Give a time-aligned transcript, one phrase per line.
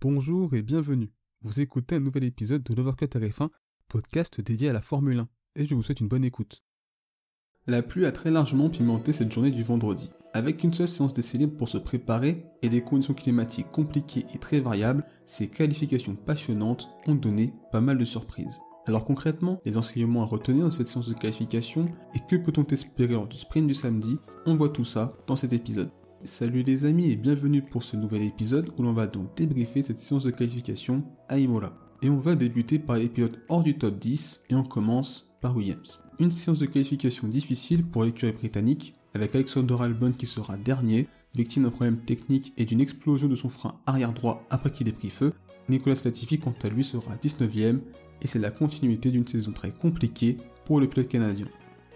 [0.00, 1.10] Bonjour et bienvenue.
[1.42, 3.48] Vous écoutez un nouvel épisode de l'Overcut RF1,
[3.88, 6.62] podcast dédié à la Formule 1, et je vous souhaite une bonne écoute.
[7.66, 10.12] La pluie a très largement pimenté cette journée du vendredi.
[10.34, 14.38] Avec une seule séance d'essai libre pour se préparer et des conditions climatiques compliquées et
[14.38, 18.60] très variables, ces qualifications passionnantes ont donné pas mal de surprises.
[18.86, 23.14] Alors concrètement, les enseignements à retenir dans cette séance de qualification et que peut-on espérer
[23.14, 25.90] lors du sprint du samedi, on voit tout ça dans cet épisode.
[26.24, 30.00] Salut les amis et bienvenue pour ce nouvel épisode où l'on va donc débriefer cette
[30.00, 30.98] séance de qualification
[31.28, 31.72] à Imola.
[32.02, 35.56] Et on va débuter par les pilotes hors du top 10 et on commence par
[35.56, 36.02] Williams.
[36.18, 41.06] Une séance de qualification difficile pour l'écurie britannique avec Alexander Albon qui sera dernier,
[41.36, 44.92] victime d'un problème technique et d'une explosion de son frein arrière droit après qu'il ait
[44.92, 45.32] pris feu.
[45.68, 47.78] Nicolas Latifi quant à lui sera 19ème
[48.22, 51.46] et c'est la continuité d'une saison très compliquée pour le pilote canadien.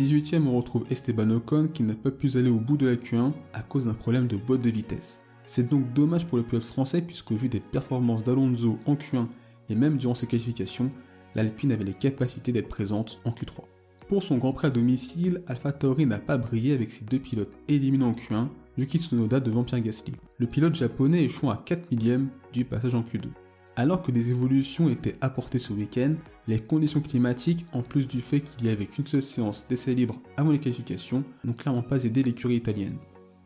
[0.00, 3.32] 18ème, on retrouve Esteban Ocon qui n'a pas pu aller au bout de la Q1
[3.52, 5.20] à cause d'un problème de boîte de vitesse.
[5.44, 9.26] C'est donc dommage pour le pilote français puisqu'au vu des performances d'Alonso en Q1
[9.68, 10.90] et même durant ses qualifications,
[11.34, 13.64] l'Alpine avait les capacités d'être présente en Q3.
[14.08, 18.06] Pour son Grand Prix à domicile, AlphaTauri n'a pas brillé avec ses deux pilotes éliminés
[18.06, 20.14] en Q1, Yuki Tsunoda devant Pierre Gasly.
[20.38, 23.26] Le pilote japonais échoue à 4 millièmes du passage en Q2.
[23.76, 26.14] Alors que des évolutions étaient apportées ce week-end,
[26.48, 30.16] les conditions climatiques, en plus du fait qu'il y avait qu'une seule séance d'essai libre
[30.36, 32.96] avant les qualifications, n'ont clairement pas aidé l'écurie italienne.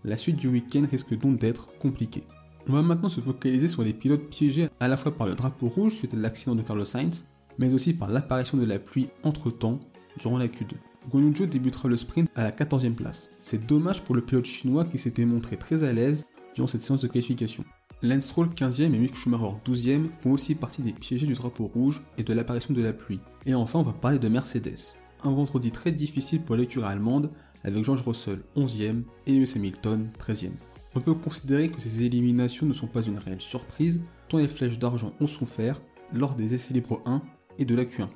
[0.05, 2.25] La suite du week-end risque donc d'être compliquée.
[2.67, 5.69] On va maintenant se focaliser sur les pilotes piégés à la fois par le drapeau
[5.69, 7.29] rouge suite à l'accident de Carlos Sainz,
[7.59, 9.81] mais aussi par l'apparition de la pluie entre-temps
[10.19, 10.75] durant la Q2.
[11.11, 13.31] Guanyu débutera le sprint à la 14e place.
[13.43, 17.01] C'est dommage pour le pilote chinois qui s'était montré très à l'aise durant cette séance
[17.01, 17.65] de qualification.
[18.05, 22.05] Lance Stroll 15e et Mick Schumacher 12e font aussi partie des piégés du drapeau rouge
[22.19, 23.19] et de l'apparition de la pluie.
[23.47, 24.95] Et enfin, on va parler de Mercedes.
[25.23, 27.31] Un vendredi très difficile pour l'écurie allemande
[27.63, 30.51] avec George Russell 11e et Lewis Hamilton 13e.
[30.95, 34.79] On peut considérer que ces éliminations ne sont pas une réelle surprise, tant les flèches
[34.79, 35.81] d'argent ont souffert
[36.13, 37.23] lors des essais libres 1
[37.59, 38.09] et de la Q1.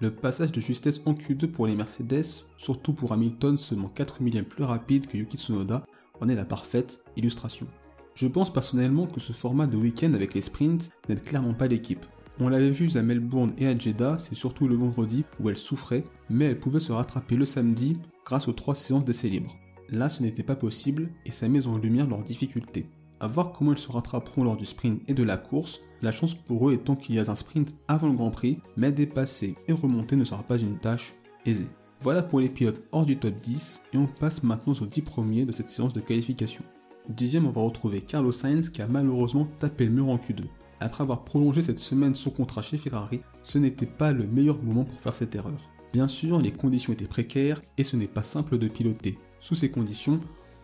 [0.00, 4.44] Le passage de justesse en Q2 pour les Mercedes, surtout pour Hamilton seulement 4 millièmes
[4.44, 5.84] plus rapide que Yuki Tsunoda,
[6.20, 7.66] en est la parfaite illustration.
[8.14, 12.06] Je pense personnellement que ce format de week-end avec les sprints n'aide clairement pas l'équipe.
[12.40, 16.04] On l'avait vu à Melbourne et à Jeddah, c'est surtout le vendredi où elle souffrait,
[16.30, 19.56] mais elle pouvait se rattraper le samedi grâce aux trois séances d'essais libres.
[19.88, 22.86] Là, ce n'était pas possible et ça met en lumière leurs difficultés.
[23.20, 26.34] À voir comment ils se rattraperont lors du sprint et de la course, la chance
[26.34, 29.72] pour eux étant qu'il y a un sprint avant le Grand Prix, mais dépasser et
[29.72, 31.14] remonter ne sera pas une tâche
[31.46, 31.68] aisée.
[32.00, 35.44] Voilà pour les pilotes hors du top 10 et on passe maintenant aux 10 premiers
[35.46, 36.64] de cette séance de qualification.
[37.08, 40.44] Dixième, on va retrouver Carlos Sainz qui a malheureusement tapé le mur en Q2.
[40.80, 44.84] Après avoir prolongé cette semaine son contrat chez Ferrari, ce n'était pas le meilleur moment
[44.84, 45.58] pour faire cette erreur.
[45.92, 49.18] Bien sûr, les conditions étaient précaires et ce n'est pas simple de piloter.
[49.38, 50.18] Sous ces conditions,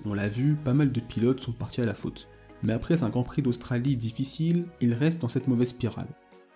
[0.07, 2.27] on l'a vu, pas mal de pilotes sont partis à la faute.
[2.63, 6.09] Mais après un Grand Prix d'Australie difficile, il reste dans cette mauvaise spirale.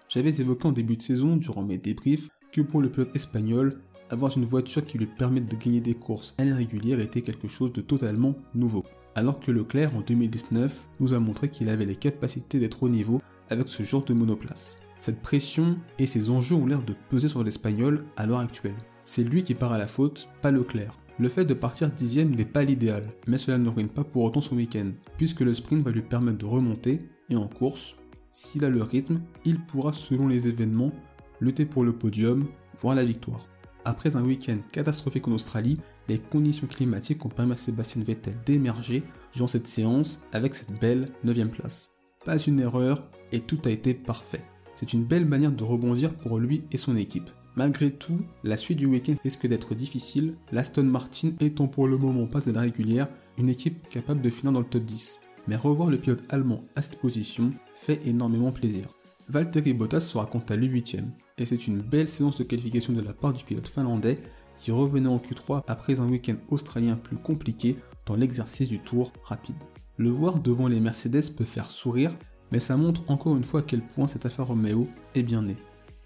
[0.09, 4.34] J'avais évoqué en début de saison, durant mes débriefs, que pour le pilote espagnol, avoir
[4.37, 7.83] une voiture qui lui permette de gagner des courses à régulière était quelque chose de
[7.83, 12.82] totalement nouveau alors que Leclerc en 2019 nous a montré qu'il avait les capacités d'être
[12.82, 13.20] au niveau
[13.50, 14.76] avec ce genre de monoplace.
[14.98, 18.74] Cette pression et ces enjeux ont l'air de peser sur l'Espagnol à l'heure actuelle.
[19.04, 20.98] C'est lui qui part à la faute, pas Leclerc.
[21.19, 24.41] Le fait de partir dixième n'est pas l'idéal, mais cela ne ruine pas pour autant
[24.41, 27.97] son week-end, puisque le sprint va lui permettre de remonter, et en course,
[28.32, 30.92] s'il a le rythme, il pourra selon les événements
[31.41, 32.47] lutter pour le podium,
[32.78, 33.47] voire la victoire.
[33.84, 35.78] Après un week-end catastrophique en Australie,
[36.09, 39.03] les conditions climatiques ont permis à Sébastien Vettel d'émerger
[39.34, 41.91] durant cette séance avec cette belle 9ème place.
[42.25, 43.03] Pas une erreur
[43.33, 44.43] et tout a été parfait.
[44.75, 47.28] C'est une belle manière de rebondir pour lui et son équipe.
[47.56, 52.27] Malgré tout, la suite du week-end risque d'être difficile, l'Aston Martin étant pour le moment
[52.27, 53.09] pas à régulière,
[53.39, 55.21] une équipe capable de finir dans le top 10.
[55.47, 58.94] Mais revoir le pilote allemand à cette position fait énormément plaisir.
[59.28, 60.96] Valtteri Bottas sera quant à lui 8
[61.38, 64.18] et c'est une belle séance de qualification de la part du pilote finlandais
[64.58, 67.76] qui revenait en Q3 après un week-end australien plus compliqué
[68.06, 69.56] dans l'exercice du tour rapide.
[69.96, 72.14] Le voir devant les Mercedes peut faire sourire,
[72.52, 75.56] mais ça montre encore une fois à quel point cette affaire Romeo est bien née.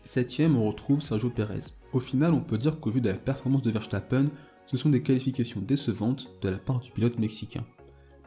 [0.05, 1.73] Septième, on retrouve Sergio Perez.
[1.93, 4.29] Au final, on peut dire qu'au vu de la performance de Verstappen,
[4.67, 7.64] ce sont des qualifications décevantes de la part du pilote mexicain.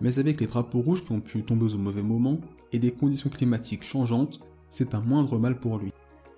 [0.01, 2.41] Mais avec les drapeaux rouges qui ont pu tomber au mauvais moment
[2.71, 4.41] et des conditions climatiques changeantes,
[4.71, 5.93] c'est un moindre mal pour lui.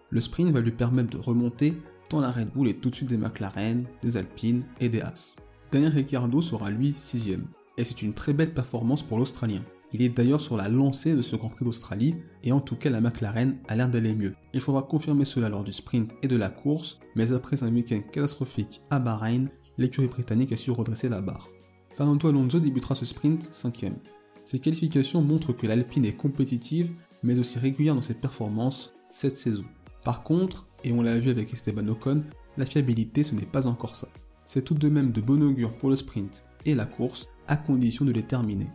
[0.09, 1.74] Le sprint va lui permettre de remonter
[2.19, 5.35] la Red Bull est tout de suite des McLaren, des Alpines et des Haas.
[5.71, 7.38] Daniel Ricciardo sera lui 6
[7.77, 9.62] et c'est une très belle performance pour l'Australien.
[9.91, 12.89] Il est d'ailleurs sur la lancée de ce Grand Prix d'Australie, et en tout cas
[12.89, 14.33] la McLaren a l'air d'aller mieux.
[14.53, 18.01] Il faudra confirmer cela lors du sprint et de la course, mais après un week-end
[18.12, 21.50] catastrophique à Bahreïn, l'écurie britannique a su redresser la barre.
[21.91, 23.97] Fernando Alonso débutera ce sprint 5ème.
[24.45, 26.91] Ses qualifications montrent que l'Alpine est compétitive,
[27.23, 29.65] mais aussi régulière dans ses performances cette saison.
[30.03, 32.23] Par contre, et on l'a vu avec Esteban Ocon,
[32.57, 34.07] la fiabilité ce n'est pas encore ça.
[34.45, 38.05] C'est tout de même de bon augure pour le sprint et la course, à condition
[38.05, 38.67] de les terminer.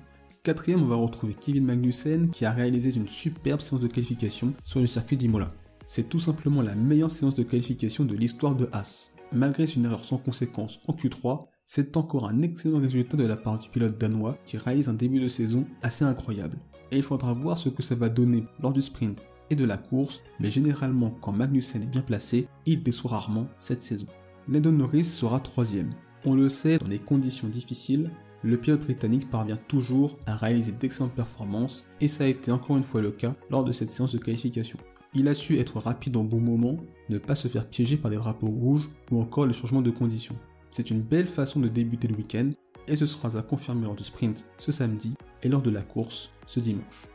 [0.42, 4.80] Quatrième, on va retrouver Kevin Magnussen qui a réalisé une superbe séance de qualification sur
[4.80, 5.52] le circuit d'Imola.
[5.86, 9.10] C'est tout simplement la meilleure séance de qualification de l'histoire de Haas.
[9.32, 13.58] Malgré une erreur sans conséquence en Q3, c'est encore un excellent résultat de la part
[13.58, 16.56] du pilote danois qui réalise un début de saison assez incroyable.
[16.90, 19.76] Et il faudra voir ce que ça va donner lors du sprint et de la
[19.76, 24.06] course, mais généralement quand Magnussen est bien placé, il déçoit rarement cette saison.
[24.49, 25.90] Landon Norris sera troisième.
[26.25, 28.11] On le sait, dans les conditions difficiles,
[28.43, 32.85] le pilote britannique parvient toujours à réaliser d'excellentes performances et ça a été encore une
[32.85, 34.79] fois le cas lors de cette séance de qualification.
[35.14, 36.76] Il a su être rapide au bon moment,
[37.08, 40.37] ne pas se faire piéger par des drapeaux rouges ou encore les changements de conditions.
[40.70, 42.50] C'est une belle façon de débuter le week-end
[42.88, 46.31] et ce sera à confirmer lors du sprint ce samedi et lors de la course
[46.46, 47.06] ce dimanche.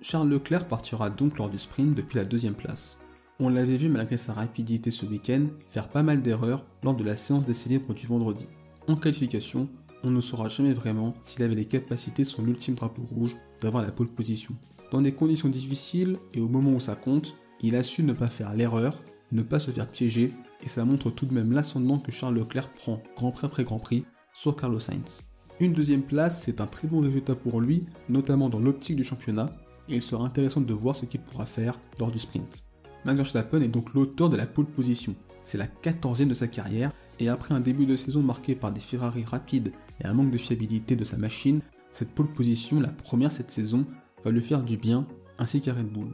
[0.00, 2.98] Charles Leclerc partira donc lors du sprint depuis la deuxième place.
[3.40, 7.16] On l'avait vu malgré sa rapidité ce week-end faire pas mal d'erreurs lors de la
[7.16, 8.48] séance d'essai libre du vendredi.
[8.88, 9.68] En qualification,
[10.04, 13.92] on ne saura jamais vraiment s'il avait les capacités sur l'ultime drapeau rouge d'avoir la
[13.92, 14.54] pole position.
[14.90, 18.28] Dans des conditions difficiles et au moment où ça compte, il a su ne pas
[18.28, 20.32] faire l'erreur, ne pas se faire piéger
[20.62, 23.78] et ça montre tout de même l'ascendant que Charles Leclerc prend Grand Prix après Grand
[23.78, 25.24] Prix sur Carlos Sainz.
[25.60, 29.54] Une deuxième place, c'est un très bon résultat pour lui, notamment dans l'optique du championnat,
[29.88, 32.64] et il sera intéressant de voir ce qu'il pourra faire lors du sprint.
[33.04, 35.14] Max Verstappen est donc l'auteur de la pole position.
[35.44, 38.80] C'est la 14e de sa carrière, et après un début de saison marqué par des
[38.80, 41.60] Ferrari rapides et un manque de fiabilité de sa machine,
[41.92, 43.84] cette pole position, la première cette saison,
[44.24, 45.06] va lui faire du bien,
[45.38, 46.08] ainsi qu'à Red Bull.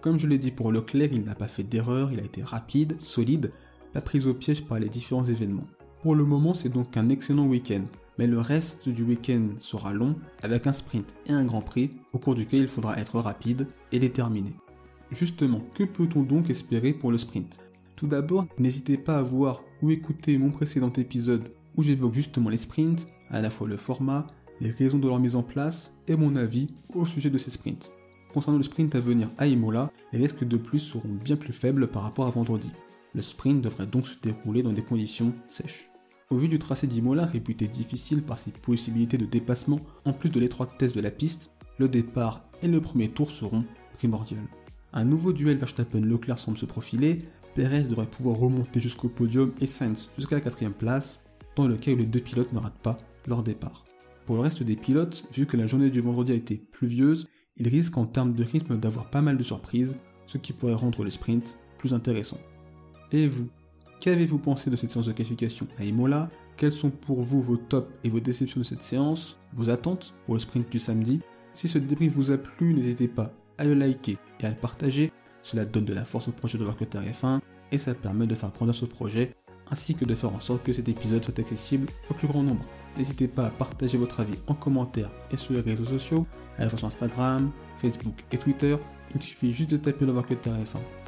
[0.00, 3.00] Comme je l'ai dit pour Leclerc, il n'a pas fait d'erreur, il a été rapide,
[3.00, 3.52] solide,
[3.92, 5.66] pas pris au piège par les différents événements.
[6.02, 7.82] Pour le moment, c'est donc un excellent week-end,
[8.18, 12.18] mais le reste du week-end sera long, avec un sprint et un grand prix, au
[12.18, 14.54] cours duquel il faudra être rapide et les terminer.
[15.10, 17.60] Justement, que peut-on donc espérer pour le sprint?
[17.96, 22.58] Tout d'abord, n'hésitez pas à voir ou écouter mon précédent épisode où j'évoque justement les
[22.58, 24.26] sprints, à la fois le format,
[24.60, 27.90] les raisons de leur mise en place et mon avis au sujet de ces sprints.
[28.32, 31.88] Concernant le sprint à venir à Imola, les risques de plus seront bien plus faibles
[31.88, 32.70] par rapport à vendredi.
[33.14, 35.90] Le sprint devrait donc se dérouler dans des conditions sèches.
[36.30, 40.38] Au vu du tracé d'Imola réputé difficile par ses possibilités de dépassement en plus de
[40.38, 43.64] l'étroitesse de la piste, le départ et le premier tour seront
[43.94, 44.36] primordiaux.
[44.92, 47.18] Un nouveau duel Verstappen-Leclerc semble se profiler,
[47.54, 51.24] Perez devrait pouvoir remonter jusqu'au podium et Sainz jusqu'à la quatrième place,
[51.56, 53.84] dans le cas où les deux pilotes ne ratent pas leur départ.
[54.26, 57.26] Pour le reste des pilotes, vu que la journée du vendredi a été pluvieuse,
[57.56, 59.96] ils risquent en termes de rythme d'avoir pas mal de surprises,
[60.26, 62.38] ce qui pourrait rendre le sprint plus intéressant.
[63.12, 63.48] Et vous,
[64.00, 66.30] qu'avez-vous pensé de cette séance de qualification à Imola?
[66.56, 69.38] Quels sont pour vous vos tops et vos déceptions de cette séance?
[69.54, 71.20] Vos attentes pour le sprint du samedi?
[71.54, 75.12] Si ce débrief vous a plu, n'hésitez pas à le liker et à le partager.
[75.42, 77.40] Cela donne de la force au projet de Workout F1
[77.72, 79.32] et ça permet de faire grandir ce projet
[79.70, 82.64] ainsi que de faire en sorte que cet épisode soit accessible au plus grand nombre.
[82.96, 86.26] N'hésitez pas à partager votre avis en commentaire et sur les réseaux sociaux,
[86.58, 88.76] à la fois sur Instagram, Facebook et Twitter.
[89.14, 91.07] Il suffit juste de taper le Workout F1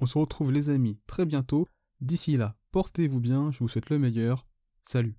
[0.00, 1.66] on se retrouve les amis très bientôt.
[2.00, 4.46] D'ici là, portez-vous bien, je vous souhaite le meilleur.
[4.82, 5.16] Salut